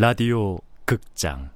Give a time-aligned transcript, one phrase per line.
[0.00, 1.50] 라디오 극장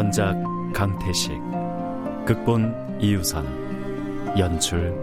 [0.00, 0.34] 원작
[0.72, 1.38] 강태식
[2.24, 3.44] 극본 이유선
[4.38, 4.94] 연출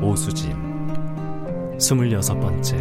[0.00, 0.54] 오수진
[1.80, 2.76] 스물여섯 번째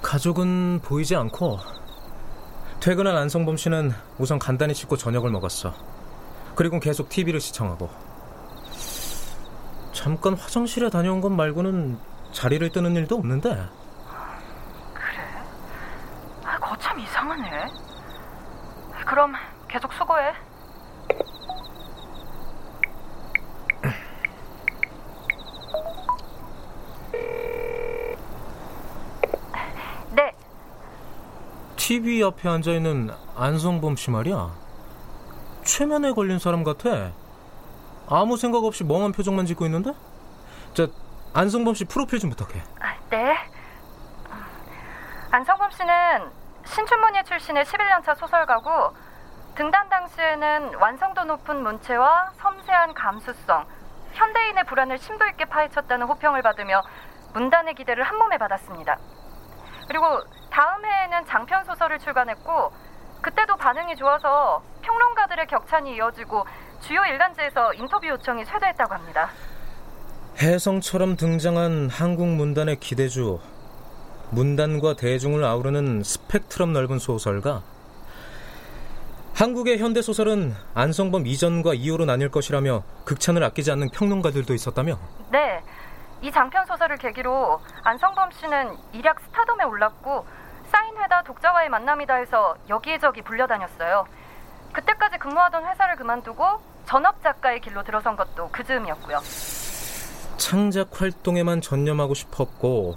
[0.00, 1.58] 가족은 보이지 않고
[2.80, 5.74] 퇴근한 안성범 씨는 우선 간단히 씻고 저녁을 먹었어.
[6.54, 8.11] 그리고 계속 TV를 시청하고
[10.02, 11.96] 잠깐 화장실에 다녀온 것 말고는
[12.32, 13.68] 자리를 뜨는 일도 없는데 그래?
[16.42, 17.68] 아, 거참 이상하네.
[19.06, 19.34] 그럼
[19.68, 20.32] 계속 수고해.
[30.16, 30.32] 네,
[31.76, 34.50] TV 앞에 앉아 있는 안성범 씨 말이야
[35.62, 37.12] 최면에 걸린 사람 같아
[38.12, 39.94] 아무 생각 없이 멍한 표정만 짓고 있는데
[40.74, 40.86] 저
[41.32, 43.32] 안성범 씨 프로필 좀 부탁해 아, 네.
[44.30, 44.44] 음,
[45.30, 46.30] 안성범 씨는
[46.66, 48.94] 신춘문예 출신의 11년차 소설가고
[49.54, 53.64] 등단 당시에는 완성도 높은 문체와 섬세한 감수성,
[54.12, 56.82] 현대인의 불안을 심도 있게 파헤쳤다는 호평을 받으며
[57.32, 58.98] 문단의 기대를 한 몸에 받았습니다.
[59.88, 60.04] 그리고
[60.50, 62.72] 다음 해에는 장편 소설을 출간했고
[63.22, 66.44] 그때도 반응이 좋아서 평론가들의 격찬이 이어지고
[66.82, 69.30] 주요 일간지에서 인터뷰 요청이 쇄도했다고 합니다.
[70.40, 73.38] 혜성처럼 등장한 한국 문단의 기대주
[74.30, 77.62] 문단과 대중을 아우르는 스펙트럼 넓은 소설가
[79.34, 84.98] 한국의 현대 소설은 안성범 이전과 이후로 나뉠 것이라며 극찬을 아끼지 않는 평론가들도 있었다며
[85.30, 85.62] 네,
[86.20, 90.26] 이 장편 소설을 계기로 안성범 씨는 일약 스타덤에 올랐고
[90.70, 94.06] 사인회다 독자와의 만남이다 해서 여기저기 불려다녔어요.
[94.72, 99.20] 그때까지 근무하던 회사를 그만두고 전업 작가의 길로 들어선 것도 그 즈음이었고요.
[100.36, 102.96] 창작 활동에만 전념하고 싶었고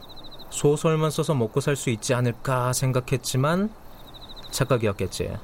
[0.49, 3.69] 소설만 써서 먹고 살 수 있지 않을까 생각했지만
[4.51, 5.37] 착각이었겠지.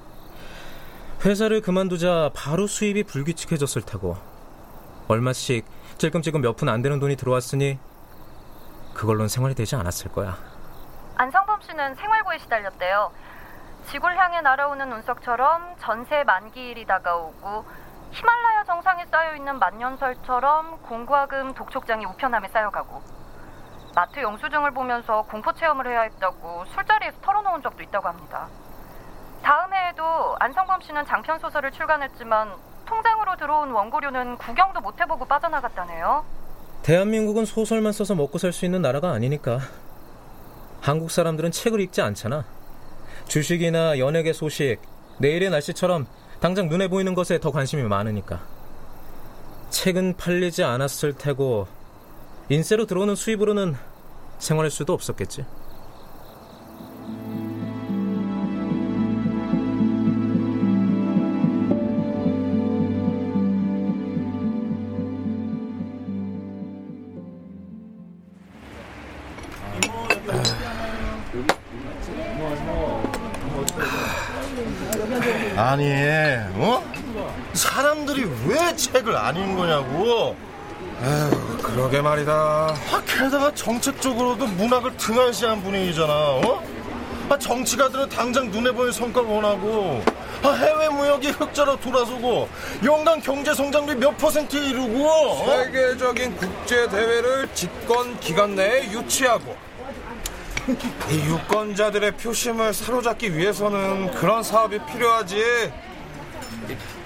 [1.23, 4.17] 회사를 그만두자 바로 수입이 불규칙해졌을 테고
[5.07, 5.65] 얼마씩
[5.97, 7.77] 찔끔찔끔 몇 푼 안 되는 돈이 들어왔으니
[8.93, 10.37] 그걸로는 생활이 되지 않았을 거야.
[11.15, 13.11] 안성범 씨는 생활고에 시달렸대요.
[13.91, 17.65] 지구를 향해 날아오는 운석처럼 전세 만기일이 다가오고
[18.11, 23.01] 히말라야 정상에 쌓여 있는 만년설처럼 공과금 독촉장이 우편함에 쌓여가고
[23.95, 28.47] 마트 영수증을 보면서 공포 체험을 해야 했다고 술자리에서 털어놓은 적도 있다고 합니다.
[29.41, 32.53] 다음 해에도 안성범 씨는 장편 소설을 출간했지만
[32.85, 36.23] 통장으로 들어온 원고료는 구경도 못 해보고 빠져나갔다네요.
[36.83, 39.59] 대한민국은 소설만 써서 먹고 살 수 있는 나라가 아니니까.
[40.81, 42.43] 한국 사람들은 책을 읽지 않잖아.
[43.27, 44.79] 주식이나 연예계 소식,
[45.19, 46.07] 내일의 날씨처럼
[46.41, 48.41] 당장 눈에 보이는 것에 더 관심이 많으니까.
[49.69, 51.67] 책은 팔리지 않았을 테고
[52.49, 53.75] 인세로 들어오는 수입으로는
[54.39, 55.45] 생활할 수도 없었겠지.
[82.11, 82.33] 말이다.
[82.33, 86.13] 아, 게다가 정책적으로도 문학을 등한시한 분위기잖아.
[86.13, 86.63] 어?
[87.29, 90.03] 아, 정치가들은 당장 눈에 보이는 성과를 원하고
[90.43, 92.49] 아, 해외 무역이 흑자로 돌아서고
[92.83, 95.45] 연간 경제 성장률 몇 퍼센트 이루고 어?
[95.45, 99.55] 세계적인 국제 대회를 집권 기간 내에 유치하고
[101.09, 105.71] 이 유권자들의 표심을 사로잡기 위해서는 그런 사업이 필요하지.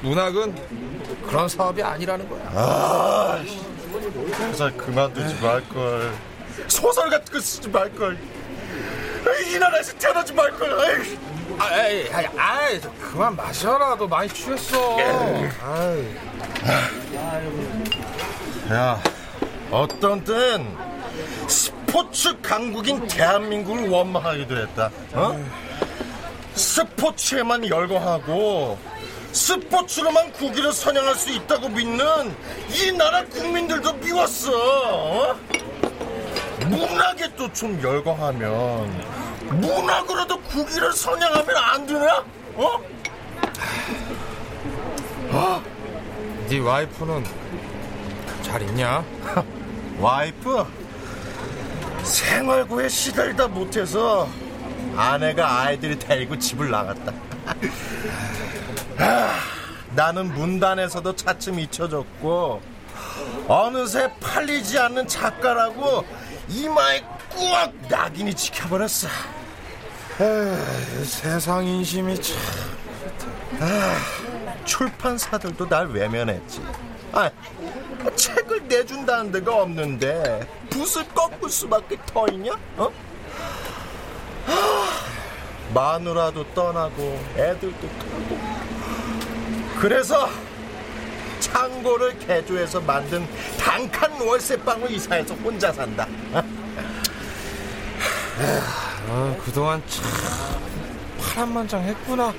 [0.02, 0.56] 문학은
[1.26, 2.42] 그런 사업이 아니라는 거야.
[2.54, 3.44] 아,
[4.40, 6.14] 회사 그만두지 말걸.
[6.68, 8.18] 소설 같은 거 쓰지 말걸.
[9.54, 10.80] 이 나라에서 태어나지 말걸.
[11.60, 12.10] 아이.
[12.12, 13.96] 아, 아이, 아이, 저 그만 마셔라.
[13.96, 14.98] 너 많이 취했어.
[18.72, 19.02] 야,
[19.72, 20.68] 어떤 땐
[21.48, 24.90] 스포츠 강국인 대한민국을 원망하기도 했다.
[25.14, 25.40] 어?
[26.56, 28.78] 스포츠에만 열거하고
[29.36, 32.34] 스포츠로만 국위를 선양할 수 있다고 믿는
[32.70, 34.52] 이 나라 국민들도 미웠어.
[34.54, 35.40] 어?
[36.68, 38.90] 문학에 또 좀 열거하면
[39.60, 42.26] 문학으로도 국위를 선양하면 안 되나?
[42.56, 42.82] 어?
[45.32, 45.64] 어?
[46.50, 47.26] 네 와이프는
[48.42, 49.04] 잘 있냐?
[50.00, 50.66] 와이프
[52.04, 54.30] 생활고에 시달다 못해서
[54.96, 57.12] 아내가 아이들이 데리고 집을 나갔다.
[58.98, 59.40] 아,
[59.96, 62.62] 나는 문단에서도 차츰 잊혀졌고
[63.48, 66.06] 어느새 팔리지 않는 작가라고
[66.50, 69.08] 이마에 꾹 낙인이 지켜버렸어.
[70.20, 72.38] 에이, 세상 인심이 참.
[73.60, 73.98] 아,
[74.64, 76.62] 출판사들도 날 외면했지.
[77.12, 77.30] 아,
[78.16, 82.54] 책을 내준다는 데가 없는데 붓을 꺾을 수밖에 더 있냐?
[82.78, 82.92] 어?
[85.74, 88.40] 마누라도 떠나고 애들도 크고
[89.80, 90.30] 그래서
[91.40, 93.28] 창고를 개조해서 만든
[93.60, 96.08] 단칸 월세방을 이사해서 혼자 산다
[99.08, 100.04] 아, 그동안 참
[101.22, 102.34] 파란만장했구나.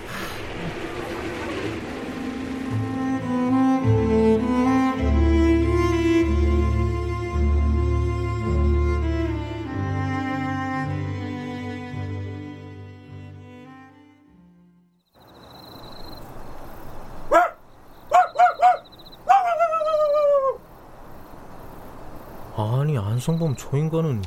[23.27, 24.23] 안성범 저 인간은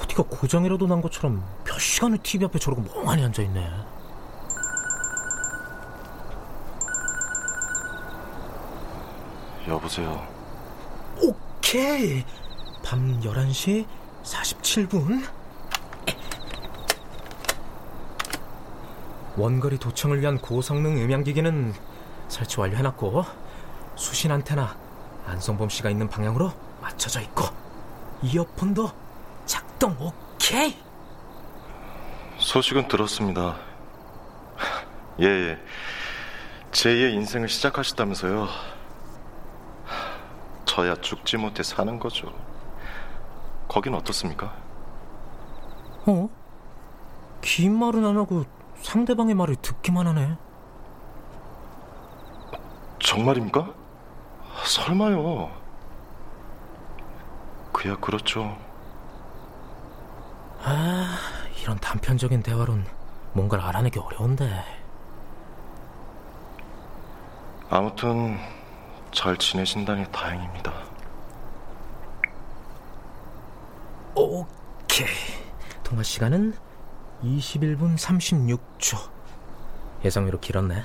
[0.00, 3.70] 어디가 고장이라도 난 것처럼 몇 시간을 TV 앞에 저러고 멍하니 앉아있네.
[9.66, 10.24] 여보세요?
[11.20, 12.24] 오케이.
[12.84, 13.84] 밤 11시
[14.22, 15.26] 47분.
[19.36, 21.74] 원거리 도청을 위한 고성능 음향기기는
[22.28, 23.24] 설치 완료해놨고
[23.96, 24.76] 수신 안테나
[25.26, 27.57] 안성범 씨가 있는 방향으로 맞춰져 있고
[28.22, 28.90] 이어폰도
[29.46, 30.76] 작동 오케이
[32.38, 33.56] 소식은 들었습니다.
[35.20, 35.58] 예, 예.
[36.70, 38.46] 제2의 인생을 시작하셨다면서요.
[40.64, 42.32] 저야 죽지 못해 사는 거죠.
[43.66, 44.54] 거긴 어떻습니까?
[46.06, 46.28] 어?
[47.40, 48.44] 긴 말은 안 하고
[48.82, 50.36] 상대방의 말을 듣기만 하네
[53.00, 53.74] 정말입니까?
[54.64, 55.50] 설마요.
[57.78, 58.58] 그야 그렇죠.
[60.64, 61.16] 아
[61.62, 62.84] 이런 단편적인 대화론
[63.34, 64.64] 뭔가를 알아내기 어려운데.
[67.70, 68.36] 아무튼
[69.12, 70.72] 잘 지내신다니 다행입니다.
[74.16, 75.06] 오케이.
[75.84, 76.54] 통화 시간은
[77.22, 78.98] 21분 36초.
[80.04, 80.82] 예상외로 길었네.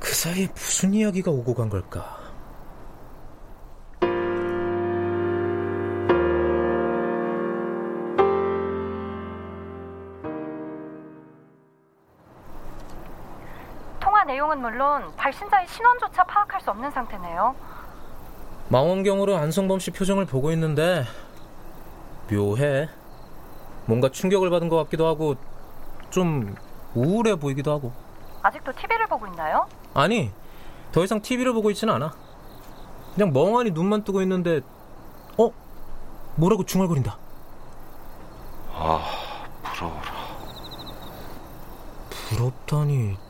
[0.00, 2.19] 그 사이에 무슨 이야기가 오고 간 걸까
[14.80, 17.54] 물론 발신자의 신원조차 파악할 수 없는 상태네요.
[18.70, 21.04] 망원경으로 안성범 씨 표정을 보고 있는데
[22.30, 22.88] 묘해
[23.84, 25.34] 뭔가 충격을 받은 것 같기도 하고
[26.08, 26.54] 좀
[26.94, 27.92] 우울해 보이기도 하고
[28.42, 29.66] 아직도 TV를 보고 있나요?
[29.92, 30.32] 아니
[30.92, 32.14] 더 이상 TV를 보고 있지는 않아
[33.14, 34.62] 그냥 멍하니 눈만 뜨고 있는데
[35.36, 35.50] 어?
[36.36, 37.18] 뭐라고 중얼거린다
[38.72, 39.02] 아,
[39.62, 40.10] 부러워라.
[42.08, 43.29] 부럽다니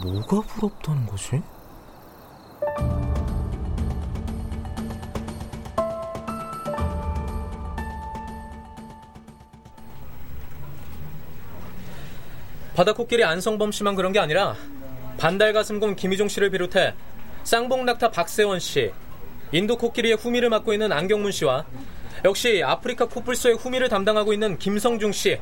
[0.00, 1.42] 뭐가 부럽다는 거지?
[12.74, 14.54] 바다 코끼리 안성범 씨만 그런 게 아니라
[15.18, 16.94] 반달가슴곰 김희종 씨를 비롯해
[17.42, 18.92] 쌍봉낙타 박세원 씨,
[19.50, 21.64] 인도 코끼리의 후미를 맡고 있는 안경문 씨와
[22.24, 25.40] 역시 아프리카 코뿔소의 후미를 담당하고 있는 김성중 씨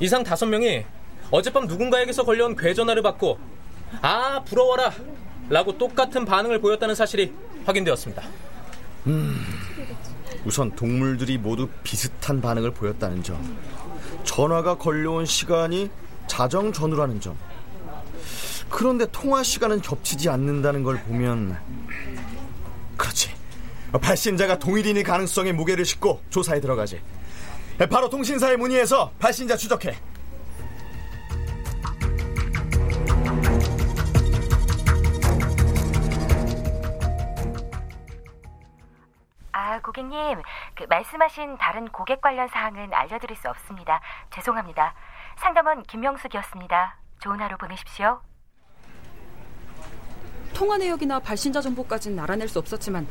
[0.00, 0.84] 이상 다섯 명이
[1.30, 3.38] 어젯밤 누군가에게서 걸려온 괴전화를 받고
[4.02, 4.92] 아 부러워라
[5.48, 7.32] 라고 똑같은 반응을 보였다는 사실이
[7.66, 8.22] 확인되었습니다.
[10.44, 13.58] 우선 동물들이 모두 비슷한 반응을 보였다는 점.
[14.24, 15.90] 전화가 걸려온 시간이
[16.26, 17.36] 자정 전후라는 점.
[18.68, 21.58] 그런데 통화 시간은 겹치지 않는다는 걸 보면
[22.96, 23.30] 그렇지.
[24.00, 27.00] 발신자가 동일인일 가능성의 무게를 싣고 조사에 들어가지.
[27.90, 29.96] 바로 통신사에 문의해서 발신자 추적해.
[39.90, 40.40] 고객님,
[40.76, 44.00] 그 말씀하신 다른 고객 관련 사항은 알려드릴 수 없습니다.
[44.32, 44.94] 죄송합니다.
[45.36, 46.96] 상담원 김명숙이었습니다.
[47.18, 48.20] 좋은 하루 보내십시오.
[50.54, 53.08] 통화 내역이나 발신자 정보까지는 알아낼 수 없었지만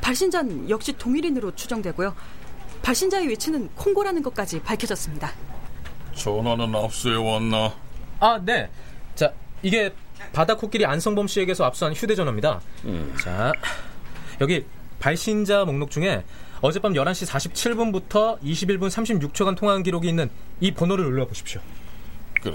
[0.00, 2.14] 발신자는 역시 동일인으로 추정되고요.
[2.84, 5.28] 발신자의 위치는 콩고라는 것까지 밝혀졌습니다.
[6.14, 7.72] 전화는 압수해 왔나?
[8.20, 8.70] 아, 네.
[9.16, 9.92] 자, 이게
[10.32, 12.60] 바다 코끼리 안성범 씨에게서 압수한 휴대전화입니다.
[12.84, 13.12] 음.
[13.20, 13.52] 자,
[14.40, 14.64] 여기
[15.02, 16.24] 발신자 목록 중에
[16.60, 20.30] 어젯밤 11시 47분부터 21분 36초간 통화한 기록이 있는
[20.60, 21.60] 이 번호를 눌러 보십시오.
[22.40, 22.54] 그래.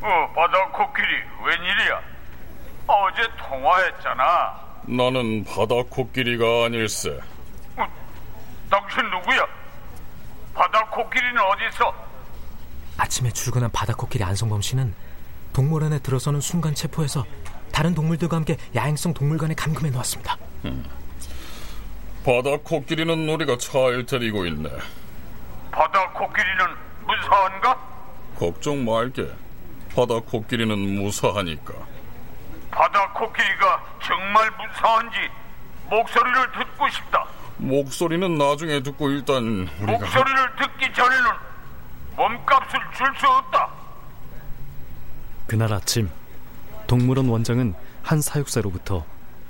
[0.00, 1.06] 어, 바다 코끼리,
[1.46, 2.02] 웬일이야?
[2.88, 4.68] 어제 통화했잖아.
[4.82, 7.20] 나는 바다 코끼리가 아닐세.
[7.76, 7.86] 어,
[8.68, 9.46] 당신 누구야?
[10.54, 12.07] 바다 코끼리는 어디서?
[12.98, 14.92] 아침에 출근한 바다 코끼리 안성범 씨는
[15.52, 17.24] 동물원에 들어서는 순간 체포해서
[17.72, 20.36] 다른 동물들과 함께 야행성 동물관에 감금해 놓았습니다.
[20.66, 20.84] 음.
[22.24, 24.68] 바다 코끼리는 우리가 차일 데리고 있네.
[25.70, 26.58] 바다 코끼리는
[27.06, 27.78] 무사한가?
[28.36, 29.32] 걱정 말게.
[29.94, 31.74] 바다 코끼리는 무사하니까.
[32.70, 35.16] 바다 코끼리가 정말 무사한지
[35.88, 37.24] 목소리를 듣고 싶다.
[37.56, 41.30] 목소리는 나중에 듣고 일단 우리가 목소리를 듣기 전에는
[42.18, 43.68] 몸값을 줄 수 없다.
[45.46, 46.10] 그날 아침
[46.88, 49.04] 동물원 원장은 한 사육사로부터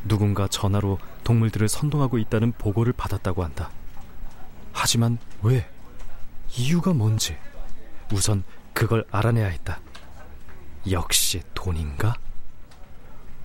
[0.05, 3.71] 누군가 전화로 동물들을 선동하고 있다는 보고를 받았다고 한다.
[4.73, 5.69] 하지만 왜?
[6.57, 7.37] 이유가 뭔지
[8.13, 8.45] 우선
[8.75, 9.81] 그걸 알아내야 했다.
[10.91, 12.15] 역시 돈인가?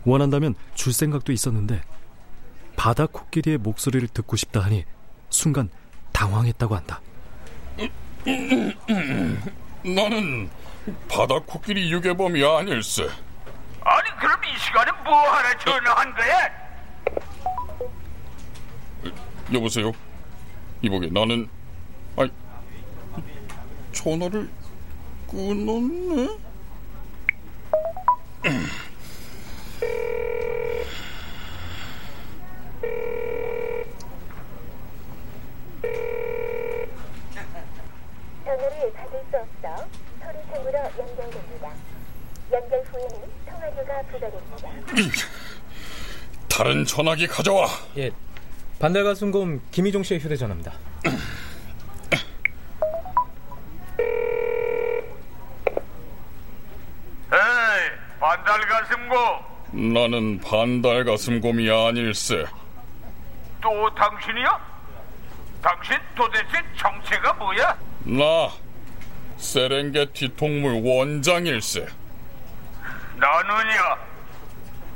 [0.06, 1.82] 원한다면 줄 생각도 있었는데
[2.76, 4.84] 바다 코끼리의 목소리를 듣고 싶다 하니
[5.30, 5.70] 순간
[6.12, 7.02] 당황했다고 한다.
[9.84, 10.50] 나는
[11.10, 13.04] 바다 코끼리 유괴범이 아닐세.
[13.82, 16.50] 아니 그럼 이 시간에 뭐 하나 전화한 거야?
[19.54, 19.92] 여보세요.
[20.82, 21.50] 이보게 나는
[22.18, 22.32] 아니
[23.92, 24.50] 전화를
[25.30, 26.38] 끊었네.
[38.54, 39.88] 전화를 받을 수 없어
[40.22, 41.74] 서류상으로 연결됩니다.
[42.52, 44.70] 연결 후에는 통화료가 부과됩니다.
[46.50, 47.68] 다른 전화기 가져와.
[47.98, 48.12] 예,
[48.80, 50.74] 반달가슴곰 김희종 씨의 휴대전화입니다.
[57.34, 57.40] 에이,
[58.20, 59.18] 반달가슴곰.
[59.94, 62.46] 나는 반달가슴곰이 아닐세.
[63.62, 64.74] 또 당신이야?
[65.64, 67.76] 당신 도대체 정체가 뭐야?
[68.06, 68.52] 나
[69.38, 71.88] 세렝게티 동물 원장일세.
[73.16, 73.98] 나는야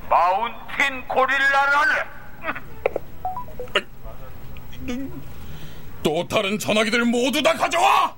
[0.10, 2.18] 마운틴 고릴라라네.
[6.04, 8.16] 또 다른 전화기들 모두 다 가져와!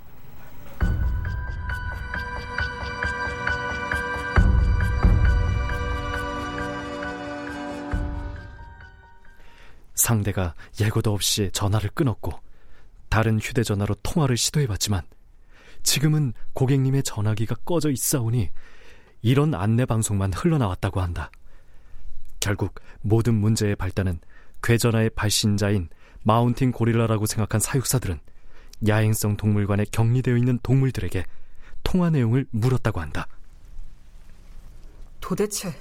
[9.95, 12.48] 상대가 예고도 없이 전화를 끊었고
[13.09, 15.01] 다른 휴대전화로 통화를 시도해봤지만
[15.83, 18.49] 지금은 고객님의 전화기가 꺼져 있사오니
[19.21, 21.31] 이런 안내 방송만 흘러나왔다고 한다.
[22.39, 24.19] 결국 모든 문제의 발단은
[24.63, 25.89] 괴전화의 발신자인
[26.23, 28.19] 마운틴 고릴라라고 생각한 사육사들은
[28.87, 31.25] 야행성 동물관에 격리되어 있는 동물들에게
[31.83, 33.27] 통화 내용을 물었다고 한다.
[35.19, 35.73] 도대체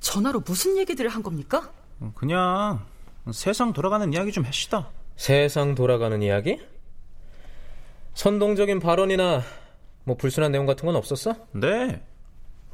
[0.00, 1.72] 전화로 무슨 얘기들을 한 겁니까?
[2.14, 2.84] 그냥
[3.32, 4.90] 세상 돌아가는 이야기 좀 해시다.
[5.16, 6.60] 세상 돌아가는 이야기?
[8.14, 9.42] 선동적인 발언이나
[10.04, 11.34] 뭐 불순한 내용 같은 건 없었어?
[11.52, 12.02] 네.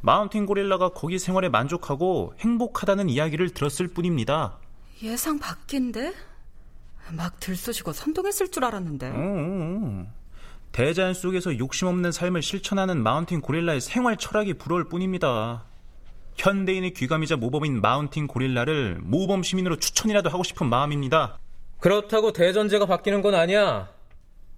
[0.01, 4.59] 마운틴 고릴라가 거기 생활에 만족하고 행복하다는 이야기를 들었을 뿐입니다.
[5.03, 6.15] 예상 밖인데?
[7.13, 9.11] 막 들쑤시고 선동했을 줄 알았는데.
[9.11, 10.13] 음, 음, 음.
[10.73, 15.65] 대자연 속에서 욕심 없는 삶을 실천하는 마운틴 고릴라의 생활 철학이 부러울 뿐입니다.
[16.37, 21.39] 현대인의 귀감이자 모범인 마운틴 고릴라를 모범 시민으로 추천이라도 하고 싶은 마음입니다.
[21.81, 23.93] 그렇다고 대전제가 바뀌는 건 아니야.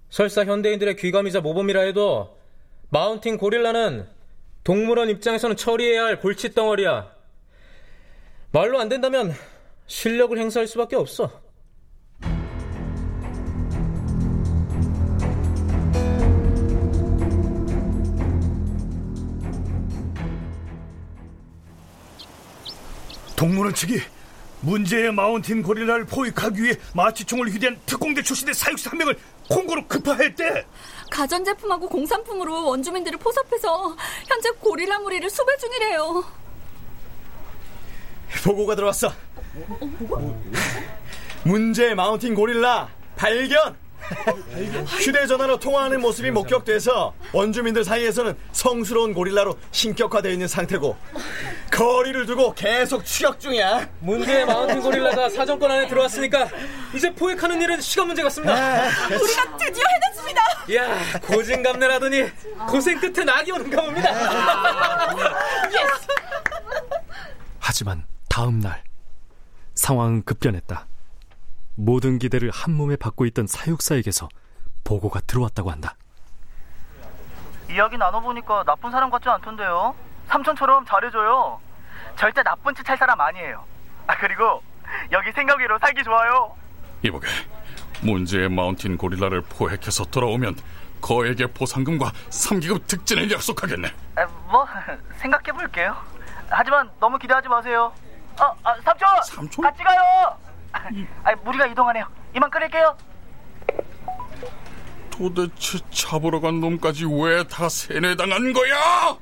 [0.08, 2.38] 설사 현대인들의 귀감이자 모범이라 해도
[2.88, 4.08] 마운틴 고릴라는
[4.64, 7.14] 동물원 입장에서는 처리해야 할 골칫덩어리야.
[8.52, 9.32] 말로 안 된다면
[9.86, 11.30] 실력을 행사할 수밖에 없어.
[23.36, 24.00] 동물원 측이
[24.62, 30.66] 문제의 마운틴 고릴라를 포획하기 위해 마취총을 휴대한 특공대 출신의 사육사 한 명을 콩고로 급파했대.
[31.10, 33.96] 가전제품하고 공산품으로 원주민들을 포섭해서
[34.28, 36.24] 현재 고릴라 무리를 수배 중이래요.
[38.44, 39.12] 보고가 들어왔어.
[41.42, 43.76] 문제 마운틴 고릴라 발견!
[44.86, 50.96] 휴대전화로 통화하는 모습이 목격돼서 원주민들 사이에서는 성스러운 고릴라로 신격화되어 있는 상태고
[51.70, 53.88] 거리를 두고 계속 추격 중이야.
[54.00, 56.48] 문제의 마운틴 고릴라가 사정권 안에 들어왔으니까
[56.94, 58.54] 이제 포획하는 일은 시간 문제 같습니다.
[59.06, 60.42] 우리가 드디어 해냈습니다.
[60.70, 62.24] 이야 고진감래라더니
[62.68, 64.10] 고생 끝에 낙이 오는가 봅니다.
[67.58, 68.82] 하지만 다음 날
[69.74, 70.86] 상황은 급변했다.
[71.80, 74.28] 모든 기대를 한 몸에 받고 있던 사육사에게서
[74.84, 75.94] 보고가 들어왔다고 한다.
[77.70, 79.94] 이야기 나눠보니까 나쁜 사람 같지 않던데요.
[80.28, 81.58] 삼촌처럼 잘해줘요.
[82.16, 83.64] 절대 나쁜 짓 할 사람 아니에요.
[84.06, 84.62] 아 그리고
[85.10, 86.54] 여기 생각외로 살기 좋아요.
[87.02, 87.28] 이보게
[88.02, 90.56] 문제의 마운틴 고릴라를 포획해서 돌아오면
[91.00, 93.88] 거에게 보상금과 3기급 특진을 약속하겠네.
[94.16, 94.66] 아, 뭐
[95.16, 95.96] 생각해 볼게요.
[96.50, 97.90] 하지만 너무 기대하지 마세요.
[98.38, 99.08] 아, 아 삼촌!
[99.24, 99.62] 삼촌?
[99.62, 100.36] 같이 가요!
[100.72, 102.06] 아, 무리가 이동하네요.
[102.34, 102.96] 이만 끊을게요.
[105.10, 109.18] 도대체 잡으러 간 놈까지 왜 다 세뇌당한 거야?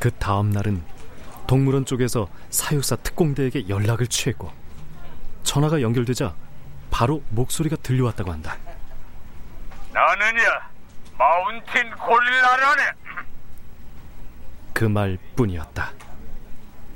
[0.00, 0.82] 그 다음 날은
[1.48, 4.52] 동물원 쪽에서 사육사 특공대에게 연락을 취했고
[5.42, 6.34] 전화가 연결되자
[6.90, 8.56] 바로 목소리가 들려왔다고 한다.
[9.92, 10.70] 나느냐
[11.18, 12.82] 마운틴 고릴라라네.
[14.74, 15.90] 그 말뿐이었다.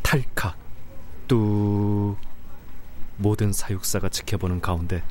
[0.02, 0.54] 탈칵
[1.26, 2.16] 뚜
[3.22, 5.02] 모든 사육사가 지켜보는 가운데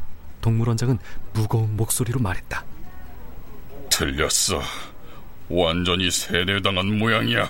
[0.41, 0.99] 동물원장은
[1.33, 2.63] 무거운 목소리로 말했다.
[3.89, 4.61] 틀렸어.
[5.49, 7.49] 완전히 세뇌당한 모양이야.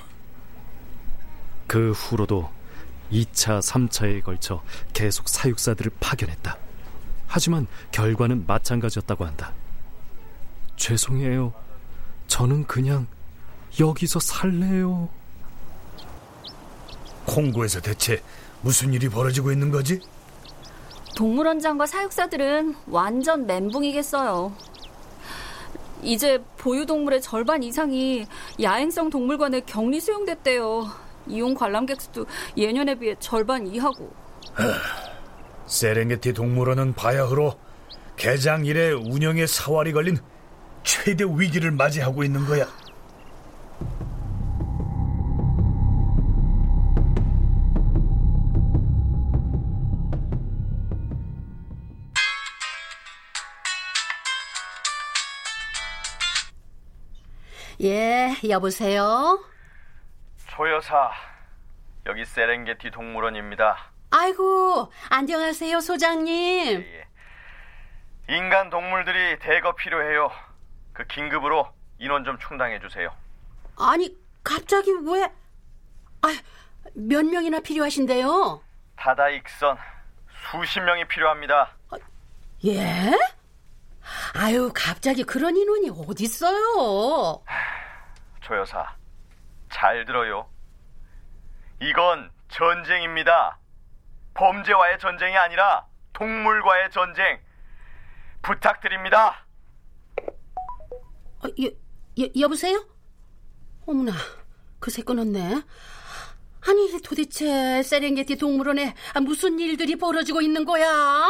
[1.67, 2.49] 그 후로도
[3.11, 4.63] 2차, 3차에 걸쳐
[4.93, 6.57] 계속 사육사들을 파견했다.
[7.27, 9.53] 하지만 결과는 마찬가지였다고 한다.
[10.75, 11.53] 죄송해요.
[12.27, 13.07] 저는 그냥
[13.79, 15.09] 여기서 살래요.
[17.25, 18.21] 콩고에서 대체
[18.61, 19.99] 무슨 일이 벌어지고 있는 거지?
[21.15, 24.53] 동물원장과 사육사들은 완전 멘붕이겠어요.
[26.01, 28.25] 이제 보유동물의 절반 이상이
[28.61, 30.89] 야행성 동물관에 격리 수용됐대요.
[31.27, 32.25] 이용 관람객 수도
[32.57, 34.11] 예년에 비해 절반 이하고.
[35.67, 37.53] 세렝게티 동물원은 바야흐로
[38.15, 40.17] 개장 이래 운영에 사활이 걸린
[40.83, 42.67] 최대 위기를 맞이하고 있는 거야.
[58.49, 59.43] 여보세요?
[60.47, 61.11] 조여사,
[62.05, 63.91] 여기 세렝게티 동물원입니다.
[64.11, 66.85] 아이고, 안녕하세요, 소장님.
[68.29, 70.29] 인간 동물들이 대거 필요해요.
[70.93, 71.67] 그 긴급으로
[71.99, 73.09] 인원 좀 충당해 주세요.
[73.77, 75.23] 아니, 갑자기 왜?
[76.21, 76.27] 아,
[76.93, 78.61] 몇 명이나 필요하신데요?
[78.97, 79.77] 다다익선
[80.51, 81.75] 수십 명이 필요합니다.
[82.65, 83.11] 예?
[84.35, 87.43] 아유, 갑자기 그런 인원이 어딨어요?
[88.41, 88.95] 조여사,
[89.69, 90.49] 잘 들어요.
[91.81, 93.59] 이건 전쟁입니다.
[94.33, 97.39] 범죄와의 전쟁이 아니라 동물과의 전쟁.
[98.41, 99.45] 부탁드립니다.
[101.43, 101.67] 어, 여,
[102.19, 102.85] 여, 여보세요?
[103.85, 104.11] 어머나,
[104.79, 105.61] 그새 끊었네.
[106.67, 111.29] 아니, 도대체 세렝게티 동물원에 무슨 일들이 벌어지고 있는 거야?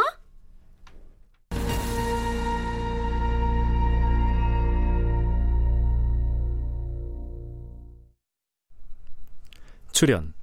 [10.02, 10.34] 출연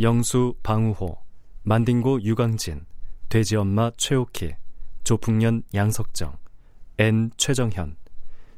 [0.00, 1.18] 영수 방우호
[1.64, 2.86] 만딩고 유강진
[3.28, 4.54] 돼지엄마 최옥희
[5.02, 6.36] 조풍년 양석정
[6.98, 7.96] N 최정현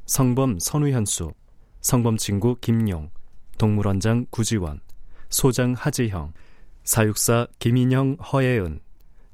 [0.05, 1.33] 성범 선우현수
[1.81, 3.09] 성범 친구 김용
[3.57, 4.81] 동물원장 구지원
[5.29, 6.33] 소장 하지형
[6.83, 8.79] 사육사 김인영 허예은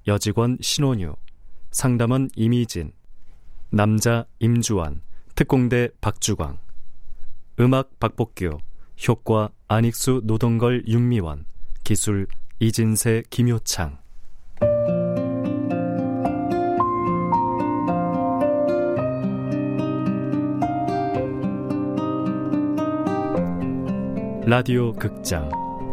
[0.08, 1.18] 여직원 신원유
[1.72, 2.94] 상담원 이미진
[3.72, 5.02] 남자 임주환
[5.36, 6.60] 특공대 박주광
[7.60, 8.60] 음악 박복규
[9.08, 11.46] 효과 안익수 노동걸 윤미원
[11.84, 12.28] 기술
[12.60, 13.98] 이진세 김효창
[24.46, 25.50] 라디오 극장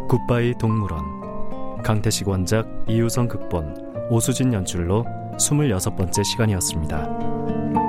[0.07, 5.05] 굿바이 동물원 강태식 원작 이유성 극본 오수진 연출로
[5.37, 7.80] 26번째 시간이었습니다.